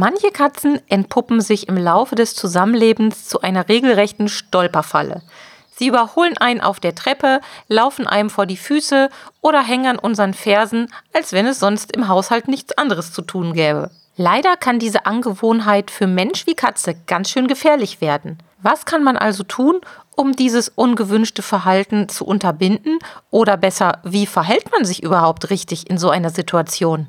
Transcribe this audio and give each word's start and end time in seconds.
Manche 0.00 0.30
Katzen 0.30 0.80
entpuppen 0.88 1.40
sich 1.40 1.66
im 1.66 1.76
Laufe 1.76 2.14
des 2.14 2.36
Zusammenlebens 2.36 3.24
zu 3.24 3.40
einer 3.40 3.68
regelrechten 3.68 4.28
Stolperfalle. 4.28 5.22
Sie 5.74 5.88
überholen 5.88 6.38
einen 6.38 6.60
auf 6.60 6.78
der 6.78 6.94
Treppe, 6.94 7.40
laufen 7.66 8.06
einem 8.06 8.30
vor 8.30 8.46
die 8.46 8.56
Füße 8.56 9.08
oder 9.40 9.60
hängen 9.60 9.86
an 9.86 9.98
unseren 9.98 10.34
Fersen, 10.34 10.86
als 11.12 11.32
wenn 11.32 11.46
es 11.46 11.58
sonst 11.58 11.96
im 11.96 12.06
Haushalt 12.06 12.46
nichts 12.46 12.78
anderes 12.78 13.12
zu 13.12 13.22
tun 13.22 13.54
gäbe. 13.54 13.90
Leider 14.16 14.56
kann 14.56 14.78
diese 14.78 15.04
Angewohnheit 15.04 15.90
für 15.90 16.06
Mensch 16.06 16.46
wie 16.46 16.54
Katze 16.54 16.94
ganz 17.08 17.30
schön 17.30 17.48
gefährlich 17.48 18.00
werden. 18.00 18.38
Was 18.62 18.86
kann 18.86 19.02
man 19.02 19.16
also 19.16 19.42
tun, 19.42 19.80
um 20.14 20.36
dieses 20.36 20.68
ungewünschte 20.68 21.42
Verhalten 21.42 22.08
zu 22.08 22.24
unterbinden? 22.24 23.00
Oder 23.30 23.56
besser, 23.56 23.98
wie 24.04 24.26
verhält 24.26 24.70
man 24.70 24.84
sich 24.84 25.02
überhaupt 25.02 25.50
richtig 25.50 25.90
in 25.90 25.98
so 25.98 26.08
einer 26.08 26.30
Situation? 26.30 27.08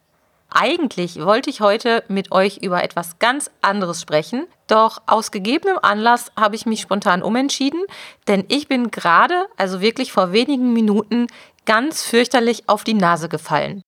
Eigentlich 0.53 1.23
wollte 1.23 1.49
ich 1.49 1.61
heute 1.61 2.03
mit 2.09 2.33
euch 2.33 2.57
über 2.57 2.83
etwas 2.83 3.19
ganz 3.19 3.49
anderes 3.61 4.01
sprechen, 4.01 4.47
doch 4.67 5.01
aus 5.07 5.31
gegebenem 5.31 5.79
Anlass 5.81 6.29
habe 6.37 6.55
ich 6.55 6.65
mich 6.65 6.81
spontan 6.81 7.23
umentschieden, 7.23 7.81
denn 8.27 8.43
ich 8.49 8.67
bin 8.67 8.91
gerade, 8.91 9.47
also 9.55 9.79
wirklich 9.79 10.11
vor 10.11 10.33
wenigen 10.33 10.73
Minuten, 10.73 11.27
ganz 11.65 12.03
fürchterlich 12.03 12.67
auf 12.67 12.83
die 12.83 12.93
Nase 12.93 13.29
gefallen. 13.29 13.81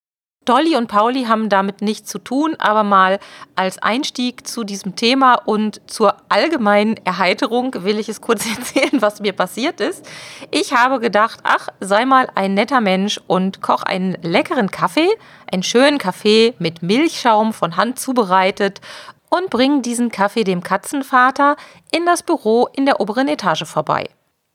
Dolly 0.46 0.76
und 0.76 0.88
Pauli 0.88 1.26
haben 1.26 1.50
damit 1.50 1.82
nichts 1.82 2.10
zu 2.10 2.20
tun, 2.20 2.56
aber 2.60 2.84
mal 2.84 3.20
als 3.56 3.78
Einstieg 3.80 4.48
zu 4.48 4.64
diesem 4.64 4.96
Thema 4.96 5.36
und 5.36 5.82
zur 5.88 6.16
allgemeinen 6.30 6.98
Erheiterung 7.06 7.84
will 7.84 8.00
ich 8.00 8.10
es 8.10 8.22
kurz 8.22 8.46
erzählen, 8.58 9.02
was 9.02 9.20
mir 9.20 9.34
passiert 9.34 9.80
ist. 9.80 10.06
Ich 10.52 10.74
habe 10.74 11.00
gedacht, 11.00 11.40
ach, 11.44 11.70
sei 11.80 12.06
mal 12.06 12.28
ein 12.36 12.54
netter 12.54 12.82
Mensch 12.82 13.20
und 13.28 13.62
koch 13.62 13.84
einen 13.84 14.18
leckeren 14.22 14.72
Kaffee, 14.72 15.10
einen 15.52 15.64
schönen 15.64 15.98
Kaffee 15.98 16.54
mit 16.60 16.82
Milchschaum 16.82 17.54
von 17.54 17.78
Hand 17.78 18.00
zubereitet 18.00 18.82
und 19.30 19.50
bring 19.50 19.82
diesen 19.82 20.12
Kaffee 20.12 20.44
dem 20.44 20.62
Katzenvater 20.62 21.56
in 21.92 22.06
das 22.06 22.22
Büro 22.24 22.68
in 22.74 22.86
der 22.86 23.00
oberen 23.00 23.28
Etage 23.28 23.66
vorbei. 23.66 24.10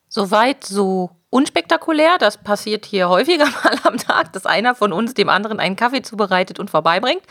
Soweit 0.08 0.64
so 0.64 1.10
unspektakulär. 1.30 2.18
Das 2.18 2.38
passiert 2.38 2.86
hier 2.86 3.08
häufiger 3.08 3.46
mal 3.64 3.78
am 3.84 3.98
Tag, 3.98 4.32
dass 4.32 4.46
einer 4.46 4.74
von 4.74 4.92
uns 4.92 5.14
dem 5.14 5.28
anderen 5.28 5.60
einen 5.60 5.76
Kaffee 5.76 6.02
zubereitet 6.02 6.58
und 6.58 6.70
vorbeibringt. 6.70 7.22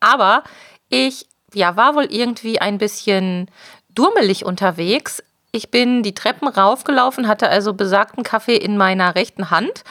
Aber 0.00 0.44
ich 0.88 1.26
ja, 1.54 1.76
war 1.76 1.94
wohl 1.94 2.06
irgendwie 2.10 2.60
ein 2.60 2.78
bisschen 2.78 3.50
durmelig 3.94 4.44
unterwegs. 4.44 5.22
Ich 5.50 5.70
bin 5.70 6.02
die 6.02 6.14
Treppen 6.14 6.48
raufgelaufen, 6.48 7.26
hatte 7.26 7.48
also 7.48 7.72
besagten 7.72 8.22
Kaffee 8.22 8.56
in 8.56 8.76
meiner 8.76 9.14
rechten 9.14 9.50
Hand 9.50 9.82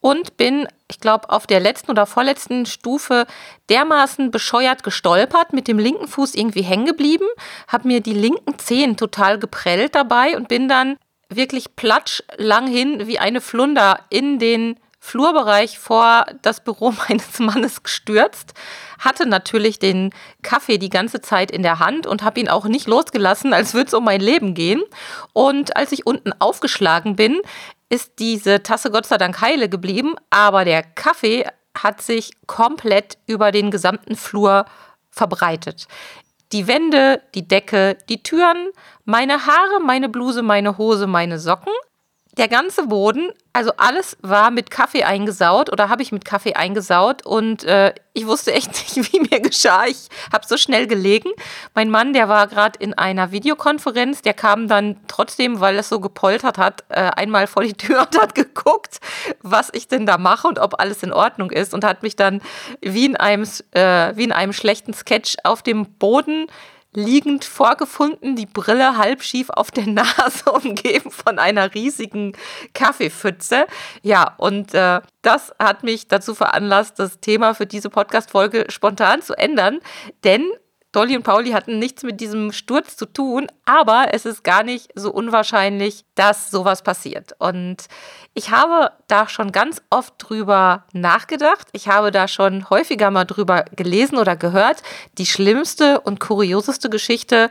und 0.00 0.36
bin, 0.36 0.68
ich 0.90 1.00
glaube, 1.00 1.30
auf 1.30 1.46
der 1.46 1.60
letzten 1.60 1.92
oder 1.92 2.04
vorletzten 2.04 2.66
Stufe 2.66 3.26
dermaßen 3.70 4.30
bescheuert 4.30 4.82
gestolpert, 4.82 5.52
mit 5.52 5.68
dem 5.68 5.78
linken 5.78 6.08
Fuß 6.08 6.34
irgendwie 6.34 6.62
hängen 6.62 6.84
geblieben, 6.84 7.24
habe 7.68 7.88
mir 7.88 8.00
die 8.00 8.12
linken 8.12 8.58
Zehen 8.58 8.96
total 8.96 9.38
geprellt 9.38 9.94
dabei 9.94 10.36
und 10.36 10.48
bin 10.48 10.68
dann 10.68 10.96
wirklich 11.36 11.76
platsch 11.76 12.22
lang 12.36 12.66
hin 12.66 13.06
wie 13.06 13.18
eine 13.18 13.40
Flunder 13.40 14.00
in 14.10 14.38
den 14.38 14.78
Flurbereich 15.04 15.78
vor 15.78 16.24
das 16.40 16.64
Büro 16.64 16.94
meines 17.08 17.38
Mannes 17.38 17.82
gestürzt, 17.82 18.54
hatte 18.98 19.26
natürlich 19.26 19.78
den 19.78 20.14
Kaffee 20.42 20.78
die 20.78 20.88
ganze 20.88 21.20
Zeit 21.20 21.50
in 21.50 21.62
der 21.62 21.78
Hand 21.78 22.06
und 22.06 22.22
habe 22.22 22.40
ihn 22.40 22.48
auch 22.48 22.64
nicht 22.64 22.86
losgelassen, 22.86 23.52
als 23.52 23.74
würde 23.74 23.88
es 23.88 23.94
um 23.94 24.04
mein 24.04 24.22
Leben 24.22 24.54
gehen. 24.54 24.82
Und 25.34 25.76
als 25.76 25.92
ich 25.92 26.06
unten 26.06 26.32
aufgeschlagen 26.38 27.16
bin, 27.16 27.38
ist 27.90 28.18
diese 28.18 28.62
Tasse 28.62 28.90
Gott 28.90 29.04
sei 29.04 29.18
Dank 29.18 29.42
heile 29.42 29.68
geblieben, 29.68 30.14
aber 30.30 30.64
der 30.64 30.82
Kaffee 30.82 31.44
hat 31.76 32.00
sich 32.00 32.30
komplett 32.46 33.18
über 33.26 33.52
den 33.52 33.70
gesamten 33.70 34.16
Flur 34.16 34.64
verbreitet 35.10 35.86
die 36.52 36.66
Wände, 36.66 37.22
die 37.34 37.46
Decke, 37.46 37.96
die 38.08 38.22
Türen, 38.22 38.70
meine 39.04 39.46
Haare, 39.46 39.80
meine 39.80 40.08
Bluse, 40.08 40.42
meine 40.42 40.78
Hose, 40.78 41.06
meine 41.06 41.38
Socken 41.38 41.72
der 42.36 42.48
ganze 42.48 42.86
Boden, 42.86 43.30
also 43.52 43.72
alles 43.76 44.16
war 44.20 44.50
mit 44.50 44.70
Kaffee 44.70 45.04
eingesaut 45.04 45.70
oder 45.70 45.88
habe 45.88 46.02
ich 46.02 46.10
mit 46.10 46.24
Kaffee 46.24 46.54
eingesaut 46.54 47.24
und 47.24 47.62
äh, 47.64 47.94
ich 48.12 48.26
wusste 48.26 48.52
echt 48.52 48.70
nicht, 48.96 49.12
wie 49.12 49.20
mir 49.20 49.40
geschah. 49.40 49.86
Ich 49.86 50.08
habe 50.32 50.46
so 50.46 50.56
schnell 50.56 50.86
gelegen. 50.86 51.30
Mein 51.74 51.90
Mann, 51.90 52.12
der 52.12 52.28
war 52.28 52.48
gerade 52.48 52.78
in 52.80 52.94
einer 52.94 53.30
Videokonferenz, 53.30 54.22
der 54.22 54.34
kam 54.34 54.66
dann 54.66 54.96
trotzdem, 55.06 55.60
weil 55.60 55.76
es 55.76 55.88
so 55.88 56.00
gepoltert 56.00 56.58
hat, 56.58 56.84
äh, 56.88 57.10
einmal 57.14 57.46
vor 57.46 57.62
die 57.62 57.74
Tür 57.74 58.00
und 58.12 58.20
hat 58.20 58.34
geguckt, 58.34 59.00
was 59.42 59.70
ich 59.72 59.86
denn 59.86 60.04
da 60.06 60.18
mache 60.18 60.48
und 60.48 60.58
ob 60.58 60.80
alles 60.80 61.02
in 61.02 61.12
Ordnung 61.12 61.50
ist 61.50 61.72
und 61.72 61.84
hat 61.84 62.02
mich 62.02 62.16
dann 62.16 62.40
wie 62.80 63.06
in 63.06 63.16
einem, 63.16 63.46
äh, 63.72 64.16
wie 64.16 64.24
in 64.24 64.32
einem 64.32 64.52
schlechten 64.52 64.92
Sketch 64.92 65.36
auf 65.44 65.62
dem 65.62 65.86
Boden 65.86 66.48
liegend 66.94 67.44
vorgefunden, 67.44 68.36
die 68.36 68.46
Brille 68.46 68.96
halb 68.96 69.22
schief 69.22 69.50
auf 69.50 69.70
der 69.70 69.86
Nase, 69.86 70.50
umgeben 70.52 71.10
von 71.10 71.38
einer 71.38 71.74
riesigen 71.74 72.32
Kaffeepfütze. 72.72 73.66
Ja, 74.02 74.34
und 74.36 74.74
äh, 74.74 75.00
das 75.22 75.54
hat 75.58 75.82
mich 75.82 76.08
dazu 76.08 76.34
veranlasst, 76.34 76.98
das 76.98 77.20
Thema 77.20 77.54
für 77.54 77.66
diese 77.66 77.90
Podcast-Folge 77.90 78.66
spontan 78.68 79.22
zu 79.22 79.34
ändern, 79.34 79.80
denn 80.22 80.44
Dolly 80.94 81.16
und 81.16 81.24
Pauli 81.24 81.50
hatten 81.50 81.80
nichts 81.80 82.04
mit 82.04 82.20
diesem 82.20 82.52
Sturz 82.52 82.96
zu 82.96 83.06
tun, 83.06 83.48
aber 83.64 84.08
es 84.12 84.24
ist 84.24 84.44
gar 84.44 84.62
nicht 84.62 84.92
so 84.94 85.10
unwahrscheinlich, 85.10 86.04
dass 86.14 86.52
sowas 86.52 86.82
passiert. 86.82 87.32
Und 87.40 87.86
ich 88.32 88.50
habe 88.50 88.92
da 89.08 89.28
schon 89.28 89.50
ganz 89.50 89.82
oft 89.90 90.14
drüber 90.18 90.84
nachgedacht. 90.92 91.66
Ich 91.72 91.88
habe 91.88 92.12
da 92.12 92.28
schon 92.28 92.70
häufiger 92.70 93.10
mal 93.10 93.24
drüber 93.24 93.64
gelesen 93.74 94.18
oder 94.18 94.36
gehört. 94.36 94.84
Die 95.18 95.26
schlimmste 95.26 96.00
und 96.00 96.20
kurioseste 96.20 96.88
Geschichte 96.88 97.50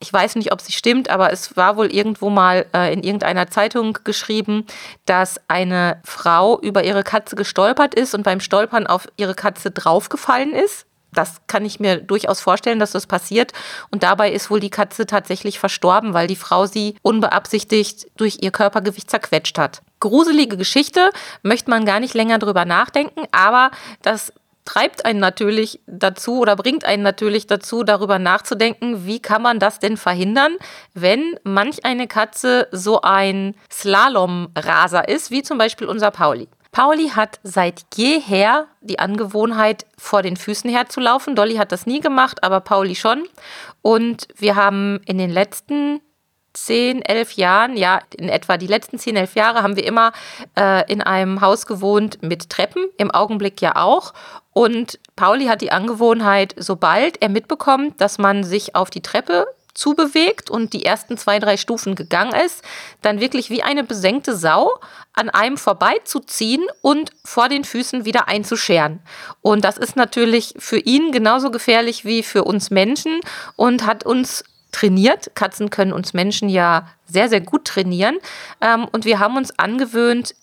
ich 0.00 0.12
weiß 0.12 0.36
nicht, 0.36 0.52
ob 0.52 0.60
sie 0.60 0.72
stimmt, 0.72 1.08
aber 1.08 1.32
es 1.32 1.56
war 1.56 1.78
wohl 1.78 1.90
irgendwo 1.90 2.28
mal 2.28 2.66
äh, 2.74 2.92
in 2.92 3.02
irgendeiner 3.02 3.46
Zeitung 3.46 3.96
geschrieben, 4.04 4.66
dass 5.06 5.40
eine 5.48 6.02
Frau 6.04 6.60
über 6.60 6.84
ihre 6.84 7.04
Katze 7.04 7.36
gestolpert 7.36 7.94
ist 7.94 8.14
und 8.14 8.22
beim 8.22 8.40
Stolpern 8.40 8.86
auf 8.86 9.08
ihre 9.16 9.34
Katze 9.34 9.70
draufgefallen 9.70 10.52
ist 10.52 10.84
das 11.14 11.40
kann 11.46 11.64
ich 11.64 11.80
mir 11.80 11.98
durchaus 11.98 12.40
vorstellen, 12.40 12.78
dass 12.78 12.92
das 12.92 13.06
passiert. 13.06 13.52
Und 13.90 14.02
dabei 14.02 14.32
ist 14.32 14.50
wohl 14.50 14.60
die 14.60 14.70
Katze 14.70 15.06
tatsächlich 15.06 15.58
verstorben, 15.58 16.14
weil 16.14 16.26
die 16.26 16.36
Frau 16.36 16.66
sie 16.66 16.96
unbeabsichtigt 17.02 18.06
durch 18.16 18.38
ihr 18.40 18.50
Körpergewicht 18.50 19.10
zerquetscht 19.10 19.58
hat. 19.58 19.82
Gruselige 20.00 20.56
Geschichte, 20.56 21.10
möchte 21.42 21.70
man 21.70 21.86
gar 21.86 22.00
nicht 22.00 22.14
länger 22.14 22.38
drüber 22.38 22.64
nachdenken, 22.64 23.22
aber 23.32 23.70
das 24.02 24.32
treibt 24.64 25.04
einen 25.04 25.20
natürlich 25.20 25.80
dazu 25.86 26.40
oder 26.40 26.56
bringt 26.56 26.84
einen 26.84 27.02
natürlich 27.02 27.46
dazu, 27.46 27.84
darüber 27.84 28.18
nachzudenken, 28.18 29.06
wie 29.06 29.20
kann 29.20 29.42
man 29.42 29.58
das 29.58 29.78
denn 29.78 29.96
verhindern, 29.96 30.56
wenn 30.94 31.38
manch 31.42 31.84
eine 31.84 32.06
Katze 32.06 32.68
so 32.72 33.02
ein 33.02 33.54
Slalomraser 33.70 35.08
ist, 35.08 35.30
wie 35.30 35.42
zum 35.42 35.58
Beispiel 35.58 35.86
unser 35.86 36.10
Pauli. 36.10 36.48
Pauli 36.74 37.10
hat 37.10 37.38
seit 37.44 37.86
jeher 37.94 38.66
die 38.80 38.98
Angewohnheit, 38.98 39.86
vor 39.96 40.22
den 40.22 40.36
Füßen 40.36 40.68
herzulaufen. 40.68 41.36
Dolly 41.36 41.54
hat 41.54 41.70
das 41.70 41.86
nie 41.86 42.00
gemacht, 42.00 42.42
aber 42.42 42.58
Pauli 42.58 42.96
schon. 42.96 43.28
Und 43.80 44.26
wir 44.36 44.56
haben 44.56 45.00
in 45.06 45.16
den 45.16 45.30
letzten 45.30 46.00
zehn, 46.52 47.00
elf 47.02 47.34
Jahren, 47.34 47.76
ja, 47.76 48.00
in 48.16 48.28
etwa 48.28 48.56
die 48.56 48.66
letzten 48.66 48.98
zehn, 48.98 49.14
elf 49.14 49.36
Jahre 49.36 49.62
haben 49.62 49.76
wir 49.76 49.86
immer 49.86 50.10
äh, 50.58 50.90
in 50.90 51.00
einem 51.00 51.40
Haus 51.40 51.66
gewohnt 51.66 52.18
mit 52.22 52.50
Treppen, 52.50 52.88
im 52.96 53.12
Augenblick 53.12 53.60
ja 53.62 53.76
auch. 53.76 54.12
Und 54.52 54.98
Pauli 55.14 55.46
hat 55.46 55.60
die 55.60 55.70
Angewohnheit, 55.70 56.56
sobald 56.58 57.22
er 57.22 57.28
mitbekommt, 57.28 58.00
dass 58.00 58.18
man 58.18 58.42
sich 58.42 58.74
auf 58.74 58.90
die 58.90 59.02
Treppe 59.02 59.46
zubewegt 59.74 60.50
und 60.50 60.72
die 60.72 60.84
ersten 60.84 61.16
zwei, 61.18 61.38
drei 61.38 61.56
Stufen 61.56 61.94
gegangen 61.94 62.34
ist, 62.34 62.62
dann 63.02 63.20
wirklich 63.20 63.50
wie 63.50 63.62
eine 63.62 63.84
besenkte 63.84 64.36
Sau 64.36 64.70
an 65.12 65.30
einem 65.30 65.56
vorbeizuziehen 65.56 66.64
und 66.80 67.10
vor 67.24 67.48
den 67.48 67.64
Füßen 67.64 68.04
wieder 68.04 68.28
einzuscheren. 68.28 69.00
Und 69.42 69.64
das 69.64 69.76
ist 69.78 69.96
natürlich 69.96 70.54
für 70.58 70.78
ihn 70.78 71.12
genauso 71.12 71.50
gefährlich 71.50 72.04
wie 72.04 72.22
für 72.22 72.44
uns 72.44 72.70
Menschen 72.70 73.20
und 73.56 73.86
hat 73.86 74.04
uns 74.04 74.44
trainiert. 74.72 75.34
Katzen 75.34 75.70
können 75.70 75.92
uns 75.92 76.12
Menschen 76.14 76.48
ja 76.48 76.88
sehr, 77.06 77.28
sehr 77.28 77.40
gut 77.40 77.64
trainieren. 77.64 78.18
Ähm, 78.60 78.86
und 78.90 79.04
wir 79.04 79.18
haben 79.20 79.36
uns 79.36 79.56
angewöhnt, 79.58 80.34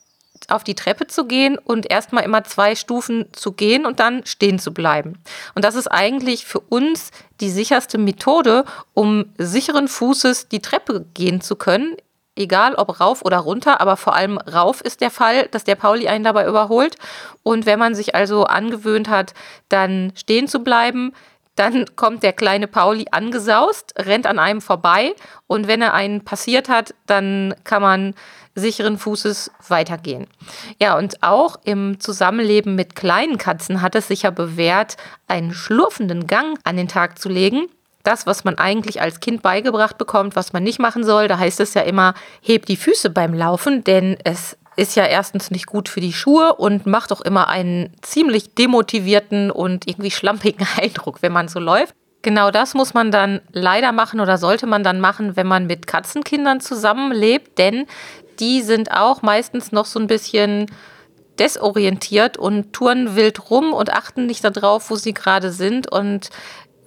auf 0.50 0.64
die 0.64 0.76
Treppe 0.76 1.08
zu 1.08 1.26
gehen 1.26 1.58
und 1.58 1.90
erstmal 1.90 2.24
immer 2.24 2.44
zwei 2.44 2.76
Stufen 2.76 3.26
zu 3.34 3.52
gehen 3.52 3.86
und 3.86 4.00
dann 4.00 4.26
stehen 4.26 4.60
zu 4.60 4.74
bleiben. 4.74 5.20
Und 5.56 5.66
das 5.66 5.76
ist 5.76 5.88
eigentlich 5.88 6.46
für 6.46 6.60
uns 6.60 7.12
die 7.40 7.50
sicherste 7.50 7.98
Methode, 7.98 8.66
um 8.94 9.26
sicheren 9.38 9.88
Fußes 9.88 10.48
die 10.50 10.62
Treppe 10.62 11.06
gehen 11.14 11.42
zu 11.42 11.56
können. 11.56 11.96
Egal 12.36 12.76
ob 12.76 13.00
rauf 13.02 13.24
oder 13.26 13.38
runter, 13.38 13.82
aber 13.82 13.98
vor 13.98 14.16
allem 14.16 14.38
rauf 14.38 14.82
ist 14.82 15.02
der 15.02 15.12
Fall, 15.12 15.48
dass 15.52 15.66
der 15.66 15.76
Pauli 15.76 16.08
einen 16.08 16.24
dabei 16.24 16.48
überholt. 16.48 16.96
Und 17.44 17.66
wenn 17.66 17.78
man 17.78 17.94
sich 17.94 18.16
also 18.16 18.46
angewöhnt 18.46 19.10
hat, 19.10 19.34
dann 19.68 20.14
stehen 20.16 20.48
zu 20.48 20.64
bleiben, 20.64 21.14
dann 21.62 21.86
kommt 21.96 22.24
der 22.24 22.34
kleine 22.34 22.66
Pauli 22.66 23.06
angesaust, 23.12 23.94
rennt 23.96 24.26
an 24.26 24.40
einem 24.40 24.62
vorbei 24.62 25.14
und 25.46 25.68
wenn 25.68 25.84
er 25.84 25.94
einen 25.94 26.26
passiert 26.26 26.70
hat, 26.70 26.96
dann 27.06 27.54
kann 27.64 27.84
man 27.84 28.16
sicheren 28.56 28.98
Fußes 28.98 29.52
weitergehen. 29.68 30.26
Ja, 30.82 30.98
und 30.98 31.22
auch 31.22 31.58
im 31.64 32.00
Zusammenleben 32.00 32.74
mit 32.74 32.96
kleinen 32.96 33.38
Katzen 33.38 33.84
hat 33.84 33.94
es 33.94 34.08
sich 34.08 34.24
ja 34.24 34.32
bewährt, 34.32 34.98
einen 35.28 35.54
schlurfenden 35.54 36.26
Gang 36.26 36.58
an 36.64 36.78
den 36.78 36.88
Tag 36.88 37.20
zu 37.20 37.30
legen. 37.30 37.68
Das, 38.02 38.26
was 38.26 38.44
man 38.44 38.58
eigentlich 38.58 39.00
als 39.00 39.20
Kind 39.20 39.44
beigebracht 39.44 40.00
bekommt, 40.00 40.36
was 40.36 40.54
man 40.54 40.64
nicht 40.64 40.80
machen 40.80 41.04
soll, 41.04 41.28
da 41.28 41.38
heißt 41.38 41.60
es 41.60 41.76
ja 41.76 41.84
immer, 41.84 42.16
hebt 42.42 42.70
die 42.70 42.76
Füße 42.76 43.12
beim 43.12 43.36
Laufen, 43.36 43.84
denn 43.84 44.18
es 44.24 44.58
ist 44.82 44.96
ja 44.96 45.06
erstens 45.06 45.52
nicht 45.52 45.68
gut 45.68 45.88
für 45.88 46.02
die 46.02 46.12
Schuhe 46.12 46.56
und 46.56 46.88
macht 46.88 47.12
auch 47.12 47.22
immer 47.22 47.48
einen 47.48 47.94
ziemlich 48.02 48.56
demotivierten 48.56 49.52
und 49.52 49.88
irgendwie 49.88 50.10
schlampigen 50.10 50.68
Eindruck, 50.82 51.22
wenn 51.22 51.32
man 51.32 51.48
so 51.48 51.60
läuft. 51.60 51.94
Genau 52.24 52.50
das 52.50 52.74
muss 52.74 52.96
man 52.96 53.12
dann 53.12 53.42
leider 53.52 53.92
machen 53.92 54.20
oder 54.20 54.40
sollte 54.40 54.66
man 54.66 54.84
dann 54.84 55.00
machen, 55.00 55.36
wenn 55.36 55.46
man 55.46 55.68
mit 55.68 55.86
Katzenkindern 55.86 56.62
zusammenlebt, 56.62 57.60
denn 57.60 57.86
die 58.40 58.62
sind 58.62 58.92
auch 58.92 59.22
meistens 59.22 59.72
noch 59.72 59.86
so 59.86 60.00
ein 60.00 60.08
bisschen 60.08 60.66
desorientiert 61.38 62.38
und 62.38 62.74
touren 62.74 63.16
wild 63.16 63.50
rum 63.50 63.74
und 63.74 63.92
achten 63.92 64.26
nicht 64.26 64.44
darauf, 64.44 64.90
wo 64.90 64.96
sie 64.96 65.14
gerade 65.14 65.52
sind. 65.52 65.92
Und 65.92 66.30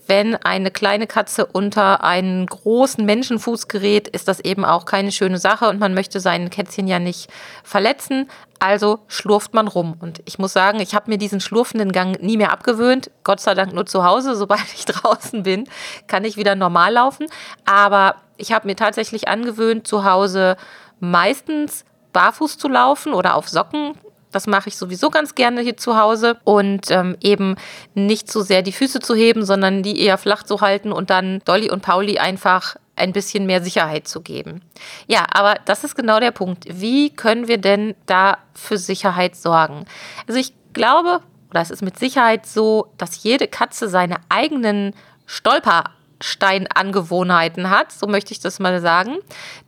wenn 0.07 0.37
eine 0.37 0.71
kleine 0.71 1.07
Katze 1.07 1.47
unter 1.47 2.05
einen 2.05 2.47
großen 2.47 3.05
Menschenfuß 3.05 3.69
gerät, 3.69 4.09
ist 4.09 4.29
das 4.29 4.41
eben 4.41 4.65
auch 4.65 4.85
keine 4.85 5.13
schöne 5.13 5.39
Sache 5.39 5.69
und 5.69 5.81
man 5.81 5.95
möchte 5.95 6.21
sein 6.21 6.51
Kätzchen 6.51 6.87
ja 6.87 6.99
nicht 6.99 7.31
verletzen. 7.63 8.29
Also 8.59 9.01
schlurft 9.09 9.55
man 9.55 9.69
rum. 9.69 9.97
Und 10.01 10.23
ich 10.25 10.39
muss 10.39 10.53
sagen, 10.53 10.81
ich 10.81 10.95
habe 10.95 11.11
mir 11.11 11.19
diesen 11.19 11.41
schlurfenden 11.41 11.93
Gang 11.93 12.23
nie 12.23 12.37
mehr 12.37 12.53
abgewöhnt. 12.53 13.11
Gott 13.23 13.41
sei 13.41 13.55
Dank 13.55 13.73
nur 13.73 13.87
zu 13.87 14.05
Hause. 14.05 14.35
Sobald 14.37 14.65
ich 14.75 14.85
draußen 14.85 15.43
bin, 15.43 15.69
kann 16.07 16.25
ich 16.25 16.37
wieder 16.37 16.55
normal 16.55 16.93
laufen. 16.95 17.27
Aber 17.65 18.17
ich 18.37 18.53
habe 18.53 18.67
mir 18.67 18.77
tatsächlich 18.77 19.29
angewöhnt, 19.29 19.87
zu 19.87 20.05
Hause 20.05 20.57
meistens 21.01 21.85
barfuß 22.13 22.59
zu 22.59 22.69
laufen 22.69 23.13
oder 23.13 23.35
auf 23.35 23.49
Socken 23.49 23.95
das 24.35 24.47
mache 24.47 24.69
ich 24.69 24.77
sowieso 24.77 25.11
ganz 25.11 25.35
gerne 25.35 25.61
hier 25.61 25.77
zu 25.77 25.97
Hause. 25.97 26.37
Und 26.45 26.91
ähm, 26.91 27.17
eben 27.21 27.57
nicht 27.95 28.31
so 28.31 28.41
sehr 28.41 28.63
die 28.63 28.73
Füße 28.73 29.01
zu 29.01 29.15
heben, 29.15 29.45
sondern 29.45 29.83
die 29.83 30.01
eher 30.01 30.19
flach 30.19 30.43
zu 30.43 30.61
halten 30.61 30.93
und 30.93 31.11
dann 31.11 31.41
Dolly 31.45 31.71
und 31.71 31.83
Pauli 31.83 32.19
einfach 32.19 32.77
ein 32.97 33.13
bisschen 33.13 33.47
mehr 33.47 33.63
Sicherheit 33.63 34.07
zu 34.09 34.21
geben. 34.21 34.63
Ja, 35.07 35.27
aber 35.33 35.57
das 35.65 35.85
ist 35.85 35.97
genau 35.97 36.21
der 36.21 36.31
Punkt. 36.31 36.65
Wie 36.69 37.11
können 37.11 37.49
wir 37.49 37.59
denn 37.59 37.95
da 38.07 38.39
für 38.55 38.79
Sicherheit 38.79 39.37
sorgen? 39.37 39.85
Also 40.27 40.39
ich 40.39 40.53
glaube, 40.73 41.21
oder 41.51 41.61
es 41.61 41.71
ist 41.71 41.83
mit 41.83 41.99
Sicherheit 41.99 42.47
so, 42.47 42.93
dass 42.99 43.23
jede 43.23 43.49
Katze 43.49 43.89
seine 43.89 44.17
eigenen 44.29 44.95
Stolper 45.27 45.85
Steinangewohnheiten 46.21 47.71
hat, 47.71 47.93
so 47.93 48.07
möchte 48.07 48.33
ich 48.33 48.41
das 48.41 48.59
mal 48.59 48.81
sagen. 48.81 49.17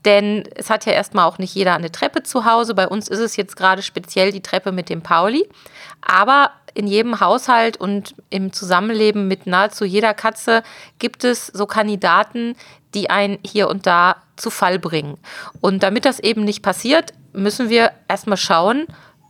Denn 0.04 0.44
es 0.54 0.70
hat 0.70 0.86
ja 0.86 0.92
erstmal 0.92 1.26
auch 1.26 1.38
nicht 1.38 1.54
jeder 1.54 1.74
eine 1.74 1.92
Treppe 1.92 2.22
zu 2.22 2.44
Hause. 2.44 2.74
Bei 2.74 2.88
uns 2.88 3.08
ist 3.08 3.20
es 3.20 3.36
jetzt 3.36 3.56
gerade 3.56 3.82
speziell 3.82 4.32
die 4.32 4.42
Treppe 4.42 4.72
mit 4.72 4.88
dem 4.88 5.02
Pauli. 5.02 5.48
Aber 6.00 6.50
in 6.74 6.86
jedem 6.86 7.20
Haushalt 7.20 7.78
und 7.78 8.14
im 8.28 8.52
Zusammenleben 8.52 9.28
mit 9.28 9.46
nahezu 9.46 9.84
jeder 9.84 10.12
Katze 10.12 10.62
gibt 10.98 11.24
es 11.24 11.46
so 11.46 11.66
Kandidaten, 11.66 12.54
die 12.94 13.08
einen 13.08 13.38
hier 13.44 13.68
und 13.68 13.86
da 13.86 14.16
zu 14.36 14.50
Fall 14.50 14.78
bringen. 14.78 15.16
Und 15.60 15.82
damit 15.82 16.04
das 16.04 16.20
eben 16.20 16.44
nicht 16.44 16.62
passiert, 16.62 17.14
müssen 17.32 17.70
wir 17.70 17.92
erstmal 18.08 18.36
schauen, 18.36 18.86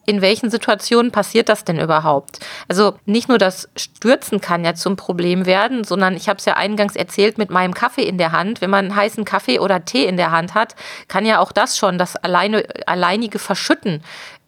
in 0.06 0.22
welchen 0.22 0.50
Situationen 0.50 1.12
passiert 1.12 1.48
das 1.48 1.64
denn 1.64 1.78
überhaupt? 1.78 2.38
Also 2.68 2.94
nicht 3.04 3.28
nur 3.28 3.38
das 3.38 3.68
Stürzen 3.76 4.40
kann 4.40 4.64
ja 4.64 4.74
zum 4.74 4.96
Problem 4.96 5.46
werden, 5.46 5.84
sondern 5.84 6.16
ich 6.16 6.28
habe 6.28 6.38
es 6.38 6.44
ja 6.44 6.54
eingangs 6.54 6.96
erzählt 6.96 7.38
mit 7.38 7.50
meinem 7.50 7.74
Kaffee 7.74 8.04
in 8.04 8.16
der 8.16 8.32
Hand. 8.32 8.60
Wenn 8.60 8.70
man 8.70 8.94
heißen 8.94 9.24
Kaffee 9.24 9.58
oder 9.58 9.84
Tee 9.84 10.06
in 10.06 10.16
der 10.16 10.30
Hand 10.30 10.54
hat, 10.54 10.76
kann 11.08 11.26
ja 11.26 11.40
auch 11.40 11.52
das 11.52 11.76
schon, 11.76 11.98
das 11.98 12.16
alleine, 12.16 12.64
alleinige 12.86 13.38
Verschütten 13.38 14.02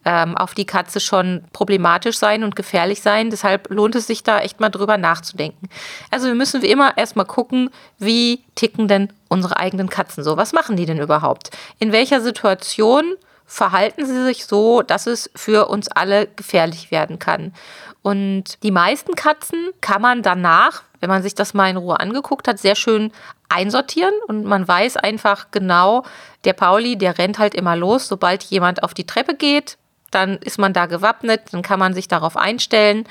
ähm, 0.05 0.37
auf 0.37 0.55
die 0.55 0.65
Katze 0.65 1.01
schon 1.01 1.45
problematisch 1.53 2.19
sein 2.19 2.45
und 2.45 2.57
gefährlich 2.57 3.03
sein. 3.03 3.31
Deshalb 3.31 3.69
lohnt 3.71 3.95
es 3.95 4.07
sich 4.07 4.23
da 4.23 4.41
echt 4.41 4.61
mal 4.61 4.71
drüber 4.71 4.97
nachzudenken. 4.97 5.69
Also 6.11 6.29
wir 6.29 6.35
müssen 6.35 6.63
wie 6.63 6.71
immer 6.71 6.97
erstmal 6.97 7.27
gucken, 7.27 7.71
wie 7.99 8.45
ticken 8.55 8.89
denn 8.89 9.13
unsere 9.29 9.59
eigenen 9.59 9.91
Katzen 9.91 10.25
so? 10.25 10.37
Was 10.37 10.53
machen 10.53 10.77
die 10.77 10.87
denn 10.87 10.99
überhaupt? 10.99 11.51
In 11.79 11.93
welcher 11.93 12.21
Situation 12.21 13.17
verhalten 13.49 14.07
sie 14.07 14.25
sich 14.25 14.45
so, 14.45 14.83
dass 14.83 15.07
es 15.07 15.31
für 15.35 15.69
uns 15.69 15.89
alle 15.89 16.29
gefährlich 16.29 16.91
werden 16.91 17.19
kann. 17.19 17.55
Und 18.03 18.63
die 18.63 18.71
meisten 18.71 19.15
Katzen 19.15 19.71
kann 19.81 20.03
man 20.03 20.23
danach, 20.23 20.83
wenn 21.01 21.09
man 21.09 21.23
sich 21.23 21.35
das 21.35 21.55
mal 21.55 21.71
in 21.71 21.79
Ruhe 21.79 21.99
angeguckt 21.99 22.47
hat, 22.47 22.59
sehr 22.59 22.77
schön 22.77 23.11
einsortieren 23.49 24.15
und 24.29 24.45
man 24.45 24.69
weiß 24.69 24.99
einfach 24.99 25.47
genau, 25.51 26.05
der 26.45 26.53
Pauli, 26.53 26.97
der 26.97 27.17
rennt 27.19 27.39
halt 27.39 27.55
immer 27.55 27.75
los, 27.75 28.07
sobald 28.07 28.45
jemand 28.45 28.83
auf 28.83 28.93
die 28.93 29.07
Treppe 29.07 29.35
geht, 29.35 29.79
dann 30.11 30.37
ist 30.39 30.59
man 30.59 30.73
da 30.73 30.87
gewappnet, 30.87 31.43
dann 31.53 31.63
kann 31.63 31.79
man 31.79 31.95
sich 31.95 32.09
darauf 32.09 32.37
einstellen. 32.37 33.05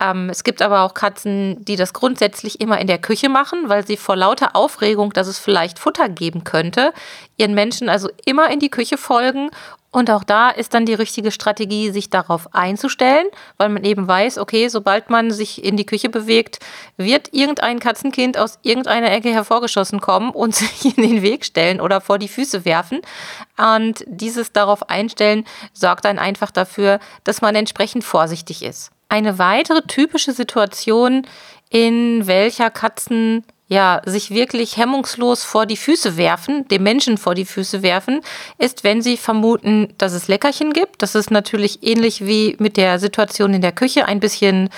Ähm, 0.00 0.30
es 0.30 0.42
gibt 0.42 0.62
aber 0.62 0.82
auch 0.82 0.94
Katzen, 0.94 1.64
die 1.64 1.76
das 1.76 1.92
grundsätzlich 1.92 2.60
immer 2.60 2.80
in 2.80 2.86
der 2.86 2.98
Küche 2.98 3.28
machen, 3.28 3.68
weil 3.68 3.86
sie 3.86 3.96
vor 3.96 4.16
lauter 4.16 4.56
Aufregung, 4.56 5.12
dass 5.12 5.28
es 5.28 5.38
vielleicht 5.38 5.78
Futter 5.78 6.08
geben 6.08 6.42
könnte, 6.42 6.92
ihren 7.36 7.54
Menschen 7.54 7.88
also 7.88 8.08
immer 8.24 8.50
in 8.50 8.58
die 8.58 8.70
Küche 8.70 8.98
folgen 8.98 9.50
und 9.92 10.08
auch 10.10 10.22
da 10.22 10.50
ist 10.50 10.72
dann 10.74 10.86
die 10.86 10.94
richtige 10.94 11.32
Strategie, 11.32 11.90
sich 11.90 12.10
darauf 12.10 12.54
einzustellen, 12.54 13.26
weil 13.56 13.70
man 13.70 13.82
eben 13.82 14.06
weiß, 14.06 14.38
okay, 14.38 14.68
sobald 14.68 15.10
man 15.10 15.32
sich 15.32 15.64
in 15.64 15.76
die 15.76 15.84
Küche 15.84 16.08
bewegt, 16.08 16.60
wird 16.96 17.32
irgendein 17.32 17.80
Katzenkind 17.80 18.38
aus 18.38 18.60
irgendeiner 18.62 19.10
Ecke 19.10 19.32
hervorgeschossen 19.32 20.00
kommen 20.00 20.30
und 20.30 20.54
sich 20.54 20.96
in 20.96 21.02
den 21.02 21.22
Weg 21.22 21.44
stellen 21.44 21.80
oder 21.80 22.00
vor 22.00 22.18
die 22.18 22.28
Füße 22.28 22.64
werfen. 22.64 23.00
Und 23.58 24.04
dieses 24.06 24.52
darauf 24.52 24.88
einstellen 24.88 25.44
sorgt 25.72 26.04
dann 26.04 26.20
einfach 26.20 26.52
dafür, 26.52 27.00
dass 27.24 27.40
man 27.42 27.56
entsprechend 27.56 28.04
vorsichtig 28.04 28.62
ist. 28.62 28.92
Eine 29.08 29.40
weitere 29.40 29.82
typische 29.82 30.32
Situation, 30.32 31.26
in 31.68 32.28
welcher 32.28 32.70
Katzen 32.70 33.44
ja, 33.70 34.02
sich 34.04 34.30
wirklich 34.30 34.76
hemmungslos 34.76 35.44
vor 35.44 35.64
die 35.64 35.76
Füße 35.76 36.16
werfen, 36.16 36.66
dem 36.68 36.82
Menschen 36.82 37.16
vor 37.16 37.36
die 37.36 37.44
Füße 37.44 37.82
werfen, 37.82 38.20
ist, 38.58 38.82
wenn 38.82 39.00
sie 39.00 39.16
vermuten, 39.16 39.94
dass 39.96 40.12
es 40.12 40.26
Leckerchen 40.26 40.72
gibt. 40.72 41.02
Das 41.02 41.14
ist 41.14 41.30
natürlich 41.30 41.84
ähnlich 41.84 42.26
wie 42.26 42.56
mit 42.58 42.76
der 42.76 42.98
Situation 42.98 43.54
in 43.54 43.62
der 43.62 43.70
Küche, 43.70 44.06
ein 44.06 44.18
bisschen 44.18 44.70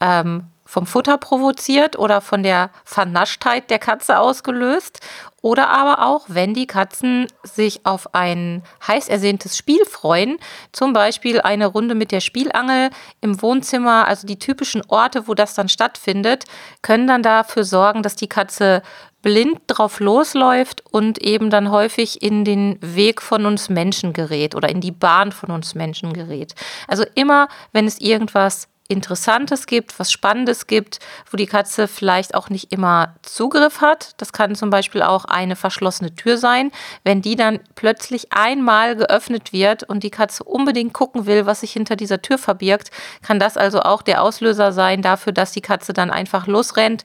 ähm, 0.00 0.46
vom 0.64 0.84
Futter 0.84 1.16
provoziert 1.16 1.96
oder 1.96 2.20
von 2.20 2.42
der 2.42 2.70
Vernaschtheit 2.84 3.70
der 3.70 3.78
Katze 3.78 4.18
ausgelöst. 4.18 4.98
Oder 5.42 5.70
aber 5.70 6.06
auch, 6.06 6.26
wenn 6.28 6.52
die 6.52 6.66
Katzen 6.66 7.26
sich 7.42 7.86
auf 7.86 8.14
ein 8.14 8.62
heiß 8.86 9.08
ersehntes 9.08 9.56
Spiel 9.56 9.84
freuen, 9.86 10.38
zum 10.72 10.92
Beispiel 10.92 11.40
eine 11.40 11.66
Runde 11.66 11.94
mit 11.94 12.12
der 12.12 12.20
Spielangel 12.20 12.90
im 13.22 13.40
Wohnzimmer, 13.40 14.06
also 14.06 14.26
die 14.26 14.38
typischen 14.38 14.82
Orte, 14.88 15.28
wo 15.28 15.34
das 15.34 15.54
dann 15.54 15.68
stattfindet, 15.68 16.44
können 16.82 17.06
dann 17.06 17.22
dafür 17.22 17.64
sorgen, 17.64 18.02
dass 18.02 18.16
die 18.16 18.28
Katze 18.28 18.82
blind 19.22 19.60
drauf 19.66 20.00
losläuft 20.00 20.82
und 20.90 21.18
eben 21.18 21.50
dann 21.50 21.70
häufig 21.70 22.22
in 22.22 22.44
den 22.44 22.78
Weg 22.80 23.20
von 23.20 23.46
uns 23.46 23.68
Menschen 23.68 24.12
gerät 24.12 24.54
oder 24.54 24.68
in 24.68 24.80
die 24.80 24.92
Bahn 24.92 25.32
von 25.32 25.50
uns 25.50 25.74
Menschen 25.74 26.12
gerät. 26.12 26.54
Also 26.88 27.04
immer, 27.14 27.48
wenn 27.72 27.86
es 27.86 28.00
irgendwas 28.00 28.68
Interessantes 28.90 29.66
gibt, 29.66 29.98
was 29.98 30.10
Spannendes 30.10 30.66
gibt, 30.66 30.98
wo 31.30 31.36
die 31.36 31.46
Katze 31.46 31.86
vielleicht 31.86 32.34
auch 32.34 32.50
nicht 32.50 32.72
immer 32.72 33.14
Zugriff 33.22 33.80
hat. 33.80 34.20
Das 34.20 34.32
kann 34.32 34.54
zum 34.54 34.70
Beispiel 34.70 35.02
auch 35.02 35.24
eine 35.24 35.56
verschlossene 35.56 36.14
Tür 36.14 36.36
sein. 36.36 36.72
Wenn 37.04 37.22
die 37.22 37.36
dann 37.36 37.60
plötzlich 37.76 38.32
einmal 38.32 38.96
geöffnet 38.96 39.52
wird 39.52 39.84
und 39.84 40.02
die 40.02 40.10
Katze 40.10 40.44
unbedingt 40.44 40.92
gucken 40.92 41.26
will, 41.26 41.46
was 41.46 41.60
sich 41.60 41.72
hinter 41.72 41.94
dieser 41.96 42.20
Tür 42.20 42.36
verbirgt, 42.36 42.90
kann 43.22 43.38
das 43.38 43.56
also 43.56 43.80
auch 43.82 44.02
der 44.02 44.22
Auslöser 44.22 44.72
sein 44.72 45.02
dafür, 45.02 45.32
dass 45.32 45.52
die 45.52 45.62
Katze 45.62 45.92
dann 45.92 46.10
einfach 46.10 46.46
losrennt. 46.46 47.04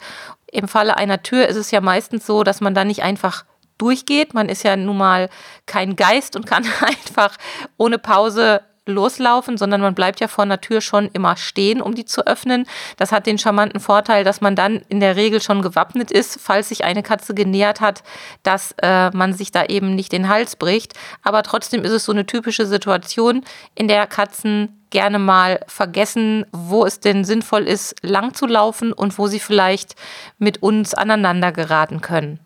Im 0.51 0.67
Falle 0.67 0.97
einer 0.97 1.21
Tür 1.21 1.47
ist 1.47 1.57
es 1.57 1.71
ja 1.71 1.81
meistens 1.81 2.25
so, 2.25 2.43
dass 2.43 2.61
man 2.61 2.73
dann 2.73 2.87
nicht 2.87 3.03
einfach 3.03 3.45
durchgeht. 3.77 4.33
Man 4.33 4.49
ist 4.49 4.63
ja 4.63 4.75
nun 4.75 4.97
mal 4.97 5.29
kein 5.65 5.95
Geist 5.95 6.35
und 6.35 6.47
kann 6.47 6.65
einfach 6.81 7.37
ohne 7.77 7.99
Pause 7.99 8.61
loslaufen, 8.85 9.57
sondern 9.57 9.81
man 9.81 9.95
bleibt 9.95 10.19
ja 10.19 10.27
vor 10.27 10.43
einer 10.43 10.61
Tür 10.61 10.81
schon 10.81 11.09
immer 11.13 11.37
stehen, 11.37 11.81
um 11.81 11.95
die 11.95 12.05
zu 12.05 12.25
öffnen. 12.25 12.65
Das 12.97 13.11
hat 13.11 13.25
den 13.25 13.37
charmanten 13.37 13.79
Vorteil, 13.79 14.23
dass 14.23 14.41
man 14.41 14.55
dann 14.55 14.81
in 14.89 14.99
der 14.99 15.15
Regel 15.15 15.41
schon 15.41 15.61
gewappnet 15.61 16.11
ist, 16.11 16.39
falls 16.39 16.69
sich 16.69 16.83
eine 16.83 17.03
Katze 17.03 17.33
genähert 17.33 17.81
hat, 17.81 18.03
dass 18.43 18.75
äh, 18.81 19.09
man 19.11 19.33
sich 19.33 19.51
da 19.51 19.65
eben 19.65 19.95
nicht 19.95 20.11
den 20.11 20.29
Hals 20.29 20.55
bricht. 20.55 20.93
Aber 21.23 21.43
trotzdem 21.43 21.83
ist 21.83 21.91
es 21.91 22.05
so 22.05 22.11
eine 22.11 22.25
typische 22.25 22.65
Situation, 22.65 23.43
in 23.73 23.87
der 23.87 24.05
Katzen 24.07 24.81
gerne 24.91 25.19
mal 25.19 25.59
vergessen, 25.67 26.45
wo 26.51 26.85
es 26.85 26.99
denn 26.99 27.25
sinnvoll 27.25 27.63
ist, 27.63 27.95
lang 28.01 28.33
zu 28.33 28.45
laufen 28.45 28.93
und 28.93 29.17
wo 29.17 29.27
sie 29.27 29.39
vielleicht 29.39 29.95
mit 30.37 30.61
uns 30.61 30.93
aneinander 30.93 31.51
geraten 31.51 32.01
können. 32.01 32.39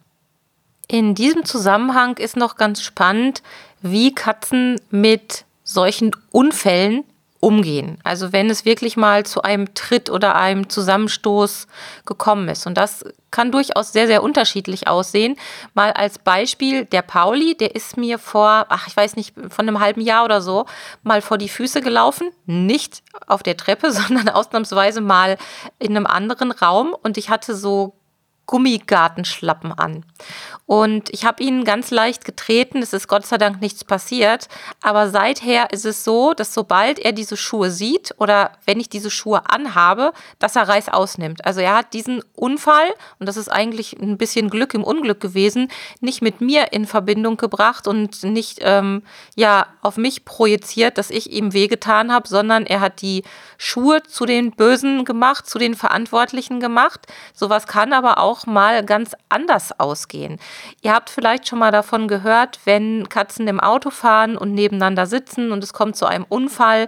In 0.87 1.13
diesem 1.13 1.45
Zusammenhang 1.45 2.17
ist 2.17 2.35
noch 2.35 2.55
ganz 2.55 2.81
spannend, 2.81 3.43
wie 3.81 4.15
Katzen 4.15 4.81
mit 4.89 5.45
solchen 5.69 6.11
Unfällen 6.31 7.03
umgehen. 7.39 7.99
Also 8.03 8.33
wenn 8.33 8.49
es 8.49 8.65
wirklich 8.65 8.97
mal 8.97 9.25
zu 9.25 9.43
einem 9.43 9.73
Tritt 9.73 10.09
oder 10.09 10.35
einem 10.35 10.67
Zusammenstoß 10.67 11.67
gekommen 12.05 12.49
ist. 12.49 12.67
Und 12.67 12.75
das 12.75 13.05
kann 13.31 13.51
durchaus 13.51 13.93
sehr, 13.93 14.07
sehr 14.07 14.23
unterschiedlich 14.23 14.87
aussehen. 14.87 15.37
Mal 15.73 15.93
als 15.93 16.19
Beispiel, 16.19 16.85
der 16.85 17.01
Pauli, 17.01 17.55
der 17.55 17.75
ist 17.75 17.95
mir 17.95 18.19
vor, 18.19 18.65
ach, 18.69 18.87
ich 18.87 18.97
weiß 18.97 19.15
nicht, 19.15 19.35
von 19.49 19.67
einem 19.67 19.79
halben 19.79 20.01
Jahr 20.01 20.25
oder 20.25 20.41
so, 20.41 20.65
mal 21.03 21.21
vor 21.21 21.37
die 21.37 21.47
Füße 21.47 21.81
gelaufen. 21.81 22.29
Nicht 22.45 23.03
auf 23.27 23.41
der 23.41 23.55
Treppe, 23.55 23.91
sondern 23.93 24.27
ausnahmsweise 24.27 24.99
mal 24.99 25.37
in 25.77 25.95
einem 25.95 26.07
anderen 26.07 26.51
Raum. 26.51 26.93
Und 27.03 27.17
ich 27.17 27.29
hatte 27.29 27.55
so 27.55 27.98
Gummigartenschlappen 28.49 29.73
an. 29.73 30.03
Und 30.65 31.11
ich 31.11 31.23
habe 31.23 31.43
ihn 31.43 31.65
ganz 31.65 31.91
leicht 31.91 32.25
getreten. 32.25 32.81
Es 32.81 32.93
ist 32.93 33.07
Gott 33.07 33.25
sei 33.25 33.37
Dank 33.37 33.61
nichts 33.61 33.83
passiert. 33.83 34.47
Aber 34.81 35.09
seither 35.09 35.71
ist 35.71 35.85
es 35.85 36.03
so, 36.03 36.33
dass 36.33 36.53
sobald 36.55 36.97
er 36.97 37.11
diese 37.11 37.37
Schuhe 37.37 37.69
sieht 37.69 38.15
oder 38.17 38.51
wenn 38.65 38.79
ich 38.79 38.89
diese 38.89 39.11
Schuhe 39.11 39.49
anhabe, 39.49 40.13
dass 40.39 40.55
er 40.55 40.67
Reiß 40.67 40.89
ausnimmt. 40.89 41.45
Also 41.45 41.61
er 41.61 41.75
hat 41.75 41.93
diesen 41.93 42.23
Unfall, 42.35 42.87
und 43.19 43.29
das 43.29 43.37
ist 43.37 43.49
eigentlich 43.49 43.93
ein 43.99 44.17
bisschen 44.17 44.49
Glück 44.49 44.73
im 44.73 44.83
Unglück 44.83 45.19
gewesen, 45.19 45.69
nicht 46.01 46.23
mit 46.23 46.41
mir 46.41 46.73
in 46.73 46.87
Verbindung 46.87 47.37
gebracht 47.37 47.87
und 47.87 48.23
nicht 48.23 48.59
ähm, 48.61 49.03
ja, 49.35 49.67
auf 49.81 49.97
mich 49.97 50.25
projiziert, 50.25 50.97
dass 50.97 51.11
ich 51.11 51.31
ihm 51.31 51.53
wehgetan 51.53 52.11
habe, 52.11 52.27
sondern 52.27 52.65
er 52.65 52.79
hat 52.79 53.01
die 53.01 53.23
Schuhe 53.59 54.01
zu 54.03 54.25
den 54.25 54.51
Bösen 54.51 55.05
gemacht, 55.05 55.47
zu 55.47 55.59
den 55.59 55.75
Verantwortlichen 55.75 56.59
gemacht. 56.59 57.05
Sowas 57.33 57.67
kann 57.67 57.93
aber 57.93 58.17
auch 58.17 58.38
auch 58.39 58.45
mal 58.45 58.83
ganz 58.83 59.15
anders 59.29 59.79
ausgehen. 59.79 60.39
Ihr 60.81 60.93
habt 60.93 61.09
vielleicht 61.09 61.47
schon 61.47 61.59
mal 61.59 61.71
davon 61.71 62.07
gehört, 62.07 62.59
wenn 62.65 63.09
Katzen 63.09 63.47
im 63.47 63.59
Auto 63.59 63.89
fahren 63.89 64.37
und 64.37 64.53
nebeneinander 64.53 65.05
sitzen 65.05 65.51
und 65.51 65.63
es 65.63 65.73
kommt 65.73 65.95
zu 65.95 66.05
einem 66.05 66.25
Unfall, 66.27 66.87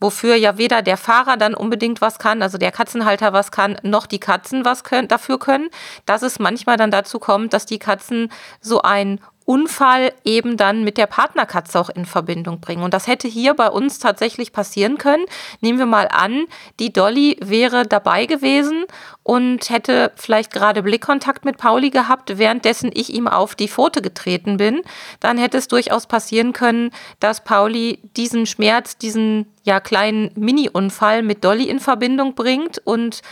wofür 0.00 0.34
ja 0.34 0.56
weder 0.56 0.80
der 0.80 0.96
Fahrer 0.96 1.36
dann 1.36 1.54
unbedingt 1.54 2.00
was 2.00 2.18
kann, 2.18 2.42
also 2.42 2.56
der 2.56 2.72
Katzenhalter 2.72 3.34
was 3.34 3.52
kann, 3.52 3.76
noch 3.82 4.06
die 4.06 4.20
Katzen 4.20 4.64
was 4.64 4.82
können, 4.82 5.08
dafür 5.08 5.38
können, 5.38 5.68
dass 6.06 6.22
es 6.22 6.38
manchmal 6.38 6.78
dann 6.78 6.90
dazu 6.90 7.18
kommt, 7.18 7.52
dass 7.52 7.66
die 7.66 7.78
Katzen 7.78 8.32
so 8.62 8.80
ein 8.80 9.20
Unfall 9.50 10.12
eben 10.24 10.56
dann 10.56 10.84
mit 10.84 10.96
der 10.96 11.08
Partnerkatze 11.08 11.80
auch 11.80 11.88
in 11.88 12.04
Verbindung 12.04 12.60
bringen. 12.60 12.84
Und 12.84 12.94
das 12.94 13.08
hätte 13.08 13.26
hier 13.26 13.54
bei 13.54 13.68
uns 13.68 13.98
tatsächlich 13.98 14.52
passieren 14.52 14.96
können. 14.96 15.24
Nehmen 15.60 15.80
wir 15.80 15.86
mal 15.86 16.06
an, 16.08 16.44
die 16.78 16.92
Dolly 16.92 17.36
wäre 17.42 17.84
dabei 17.84 18.26
gewesen 18.26 18.84
und 19.24 19.68
hätte 19.68 20.12
vielleicht 20.14 20.52
gerade 20.52 20.84
Blickkontakt 20.84 21.44
mit 21.44 21.58
Pauli 21.58 21.90
gehabt, 21.90 22.38
währenddessen 22.38 22.92
ich 22.94 23.12
ihm 23.12 23.26
auf 23.26 23.56
die 23.56 23.66
Pfote 23.66 24.02
getreten 24.02 24.56
bin. 24.56 24.82
Dann 25.18 25.36
hätte 25.36 25.58
es 25.58 25.66
durchaus 25.66 26.06
passieren 26.06 26.52
können, 26.52 26.92
dass 27.18 27.42
Pauli 27.42 27.98
diesen 28.16 28.46
Schmerz, 28.46 28.98
diesen 28.98 29.46
ja 29.64 29.80
kleinen 29.80 30.30
Mini-Unfall 30.36 31.24
mit 31.24 31.42
Dolly 31.42 31.68
in 31.68 31.80
Verbindung 31.80 32.36
bringt 32.36 32.78
und 32.84 33.22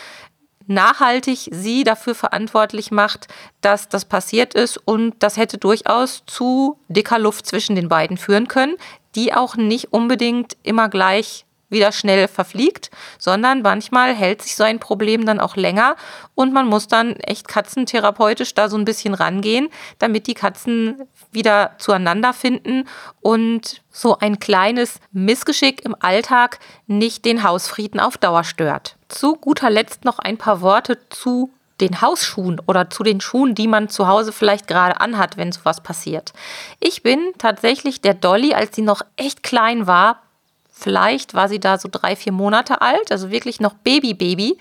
nachhaltig 0.68 1.48
sie 1.50 1.82
dafür 1.82 2.14
verantwortlich 2.14 2.90
macht, 2.90 3.26
dass 3.60 3.88
das 3.88 4.04
passiert 4.04 4.54
ist. 4.54 4.76
Und 4.76 5.14
das 5.18 5.37
hätte 5.37 5.58
durchaus 5.58 6.22
zu 6.26 6.78
dicker 6.88 7.18
Luft 7.18 7.46
zwischen 7.46 7.75
den 7.75 7.88
beiden 7.88 8.16
führen 8.16 8.46
können, 8.46 8.76
die 9.14 9.34
auch 9.34 9.56
nicht 9.56 9.92
unbedingt 9.92 10.56
immer 10.62 10.88
gleich 10.88 11.44
wieder 11.70 11.92
schnell 11.92 12.28
verfliegt, 12.28 12.90
sondern 13.18 13.62
manchmal 13.62 14.14
hält 14.14 14.42
sich 14.42 14.56
so 14.56 14.64
ein 14.64 14.78
Problem 14.78 15.26
dann 15.26 15.40
auch 15.40 15.56
länger 15.56 15.96
und 16.34 16.52
man 16.52 16.66
muss 16.66 16.88
dann 16.88 17.16
echt 17.16 17.48
katzentherapeutisch 17.48 18.54
da 18.54 18.68
so 18.68 18.76
ein 18.76 18.84
bisschen 18.84 19.14
rangehen, 19.14 19.68
damit 19.98 20.26
die 20.26 20.34
Katzen 20.34 21.02
wieder 21.30 21.75
zueinander 21.78 22.32
finden 22.32 22.88
und 23.20 23.82
so 23.90 24.18
ein 24.18 24.38
kleines 24.38 25.00
Missgeschick 25.12 25.84
im 25.84 25.94
Alltag 26.00 26.58
nicht 26.87 27.25
den 27.25 27.42
Hausfrieden 27.42 28.00
auf 28.00 28.16
Dauer 28.16 28.44
stört. 28.44 28.98
Zu 29.08 29.36
guter 29.36 29.70
Letzt 29.70 30.04
noch 30.04 30.18
ein 30.18 30.36
paar 30.36 30.60
Worte 30.60 30.98
zu 31.08 31.50
den 31.80 32.00
Hausschuhen 32.00 32.60
oder 32.66 32.90
zu 32.90 33.02
den 33.02 33.20
Schuhen, 33.20 33.54
die 33.54 33.68
man 33.68 33.88
zu 33.88 34.08
Hause 34.08 34.32
vielleicht 34.32 34.66
gerade 34.66 35.00
anhat, 35.00 35.36
wenn 35.36 35.52
sowas 35.52 35.80
passiert. 35.80 36.32
Ich 36.80 37.02
bin 37.02 37.32
tatsächlich 37.38 38.00
der 38.00 38.14
Dolly, 38.14 38.54
als 38.54 38.74
sie 38.74 38.82
noch 38.82 39.02
echt 39.16 39.42
klein 39.42 39.86
war, 39.86 40.22
vielleicht 40.70 41.34
war 41.34 41.48
sie 41.48 41.60
da 41.60 41.78
so 41.78 41.88
drei, 41.90 42.16
vier 42.16 42.32
Monate 42.32 42.80
alt, 42.80 43.10
also 43.12 43.30
wirklich 43.30 43.60
noch 43.60 43.74
Baby-Baby, 43.74 44.58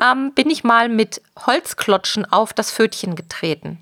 ähm, 0.00 0.32
bin 0.34 0.50
ich 0.50 0.64
mal 0.64 0.88
mit 0.88 1.22
Holzklotschen 1.46 2.30
auf 2.30 2.52
das 2.52 2.72
Pfötchen 2.72 3.16
getreten 3.16 3.78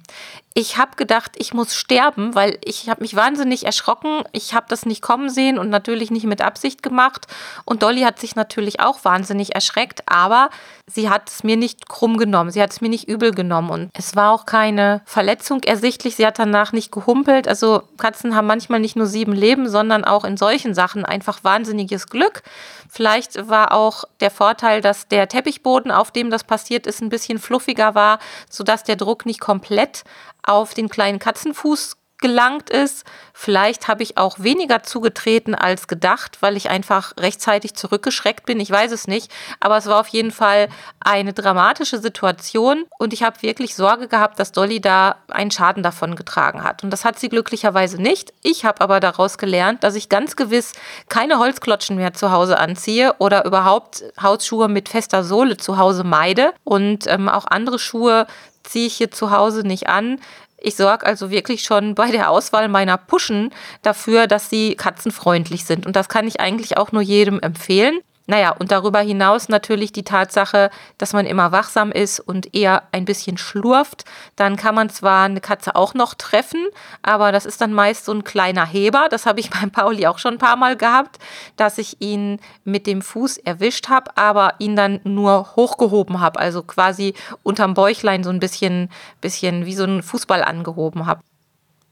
ich 0.59 0.77
habe 0.77 0.97
gedacht, 0.97 1.37
ich 1.37 1.55
muss 1.55 1.77
sterben, 1.77 2.35
weil 2.35 2.59
ich 2.65 2.89
habe 2.89 3.03
mich 3.03 3.15
wahnsinnig 3.15 3.65
erschrocken. 3.65 4.25
Ich 4.33 4.55
habe 4.55 4.67
das 4.69 4.87
nicht 4.87 5.03
kommen 5.03 5.31
sehen 5.31 5.57
und 5.57 5.71
natürlich 5.71 6.11
nicht 6.11 6.27
mit 6.27 6.43
Absicht 6.43 6.83
gemacht. 6.83 7.29
Und 7.65 7.85
Dolly 7.85 8.01
hat 8.01 8.19
sich 8.19 8.35
natürlich 8.35 8.81
auch 8.81 9.05
wahnsinnig 9.05 9.55
erschreckt, 9.55 10.03
aber 10.07 10.51
sie 10.89 11.11
hat 11.11 11.29
es 11.29 11.45
mir 11.45 11.57
nicht 11.57 11.89
krumm 11.89 12.17
genommen. 12.17 12.51
Sie 12.51 12.61
hat 12.61 12.73
es 12.73 12.81
mir 12.81 12.89
nicht 12.89 13.09
übel 13.09 13.31
genommen. 13.31 13.71
Und 13.71 13.91
es 13.93 14.17
war 14.17 14.33
auch 14.33 14.47
keine 14.47 15.01
Verletzung 15.05 15.63
ersichtlich. 15.63 16.17
Sie 16.17 16.27
hat 16.27 16.41
danach 16.41 16.73
nicht 16.73 16.91
gehumpelt. 16.91 17.47
Also 17.47 17.85
Katzen 17.97 18.35
haben 18.35 18.49
manchmal 18.49 18.81
nicht 18.81 18.97
nur 18.97 19.07
sieben 19.07 19.35
Leben, 19.35 19.69
sondern 19.69 20.05
auch 20.05 20.25
in 20.25 20.37
solchen 20.37 20.75
Sachen 20.75 21.05
einfach 21.05 21.45
wahnsinniges 21.45 22.09
Glück. 22.09 22.43
Vielleicht 22.89 23.49
war 23.49 23.73
auch 23.73 24.05
der 24.19 24.33
Vorteil, 24.33 24.81
dass 24.81 25.07
der 25.07 25.29
Teppichboden, 25.29 25.93
auf 25.99 26.11
dem 26.11 26.31
das 26.31 26.45
passiert 26.45 26.87
ist, 26.87 27.03
ein 27.03 27.09
bisschen 27.11 27.39
fluffiger 27.39 27.95
war, 27.95 28.19
sodass 28.49 28.85
der 28.85 28.97
Druck 28.97 29.27
nicht 29.27 29.41
komplett 29.41 30.05
auf 30.43 30.75
den 30.75 30.89
kleinen 30.89 31.19
Katzenfuß 31.19 31.98
gelangt 32.19 32.71
ist. 32.71 33.05
Vielleicht 33.33 33.87
habe 33.87 34.03
ich 34.03 34.19
auch 34.19 34.41
weniger 34.41 34.83
zugetreten 34.83 35.55
als 35.55 35.87
gedacht, 35.87 36.39
weil 36.41 36.57
ich 36.57 36.71
einfach 36.71 37.13
rechtzeitig 37.19 37.75
zurückgeschreckt 37.75 38.47
bin. 38.47 38.59
Ich 38.59 38.71
weiß 38.71 38.91
es 38.91 39.07
nicht. 39.07 39.31
Aber 39.61 39.77
es 39.77 39.87
war 39.87 40.01
auf 40.01 40.09
jeden 40.09 40.33
Fall 40.33 40.69
eine 41.01 41.33
dramatische 41.33 41.99
Situation 41.99 42.85
und 42.99 43.13
ich 43.13 43.23
habe 43.23 43.43
wirklich 43.43 43.77
Sorge 43.77 44.09
gehabt, 44.09 44.41
dass 44.41 44.53
Dolly 44.53 44.81
da 44.81 45.17
einen 45.29 45.53
Schaden 45.53 45.83
davon 45.83 46.17
getragen 46.17 46.65
hat. 46.65 46.83
Und 46.83 46.91
das 46.91 47.05
hat 47.05 47.19
sie 47.19 47.29
glücklicherweise 47.29 48.03
nicht. 48.03 48.33
Ich 48.43 48.65
habe 48.65 48.81
aber 48.81 48.99
daraus 48.99 49.39
gelernt, 49.39 49.85
dass 49.85 49.95
ich 49.95 50.09
ganz 50.09 50.35
gewiss 50.35 50.73
keine 51.09 51.39
Holzklotschen 51.39 51.97
mehr 51.97 52.15
zu 52.15 52.33
Hause 52.33 52.59
anziehe 52.59 53.15
oder 53.19 53.45
überhaupt 53.45 54.03
Hausschuhe 54.21 54.69
mit 54.69 54.89
fester 54.89 55.23
Sohle 55.23 55.57
zu 55.57 55.79
Hause 55.79 56.03
meide. 56.03 56.53
Und 56.65 57.07
ähm, 57.07 57.29
auch 57.29 57.47
andere 57.47 57.79
Schuhe 57.79 58.27
ziehe 58.65 58.87
ich 58.87 58.97
hier 58.97 59.11
zu 59.11 59.31
Hause 59.31 59.63
nicht 59.67 59.89
an. 59.89 60.21
Ich 60.61 60.75
sorge 60.77 61.07
also 61.07 61.31
wirklich 61.31 61.63
schon 61.63 61.95
bei 61.95 62.11
der 62.11 62.31
Auswahl 62.31 62.69
meiner 62.69 62.97
Puschen 62.99 63.51
dafür, 63.83 64.27
dass 64.27 64.51
sie 64.51 64.75
katzenfreundlich 64.75 65.65
sind. 65.65 65.87
Und 65.87 65.95
das 65.95 66.09
kann 66.09 66.27
ich 66.27 66.41
eigentlich 66.41 66.77
auch 66.77 66.91
nur 66.91 67.03
jedem 67.03 67.39
empfehlen. 67.41 68.01
Naja, 68.31 68.55
und 68.59 68.71
darüber 68.71 69.01
hinaus 69.01 69.49
natürlich 69.49 69.91
die 69.91 70.03
Tatsache, 70.05 70.69
dass 70.99 71.15
man 71.15 71.25
immer 71.25 71.51
wachsam 71.51 71.91
ist 71.91 72.21
und 72.21 72.55
eher 72.55 72.83
ein 72.93 73.07
bisschen 73.07 73.39
schlurft. 73.39 74.05
Dann 74.37 74.57
kann 74.57 74.75
man 74.75 74.91
zwar 74.91 75.25
eine 75.25 75.41
Katze 75.41 75.75
auch 75.75 75.95
noch 75.95 76.13
treffen, 76.13 76.67
aber 77.01 77.33
das 77.33 77.47
ist 77.47 77.63
dann 77.63 77.73
meist 77.73 78.05
so 78.05 78.13
ein 78.13 78.25
kleiner 78.25 78.67
Heber. 78.67 79.07
Das 79.09 79.25
habe 79.25 79.41
ich 79.41 79.49
beim 79.59 79.71
Pauli 79.71 80.07
auch 80.07 80.19
schon 80.19 80.35
ein 80.35 80.39
paar 80.39 80.57
Mal 80.57 80.77
gehabt, 80.77 81.19
dass 81.57 81.79
ich 81.79 82.03
ihn 82.03 82.39
mit 82.65 82.87
dem 82.87 83.01
Fuß 83.01 83.39
erwischt 83.39 83.89
habe, 83.89 84.15
aber 84.19 84.57
ihn 84.59 84.77
dann 84.77 85.01
nur 85.05 85.57
hochgehoben 85.57 86.21
habe. 86.21 86.39
Also 86.39 86.63
quasi 86.63 87.15
unterm 87.43 87.73
Bäuchlein 87.73 88.25
so 88.25 88.29
ein 88.29 88.41
bisschen, 88.41 88.91
bisschen 89.23 89.65
wie 89.65 89.75
so 89.75 89.85
ein 89.85 90.03
Fußball 90.03 90.43
angehoben 90.45 91.07
habe. 91.07 91.23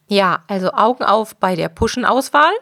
Ja, 0.08 0.40
also 0.48 0.70
Augen 0.72 1.02
auf 1.02 1.34
bei 1.36 1.56
der 1.56 1.70
Puschenauswahl 1.70 2.52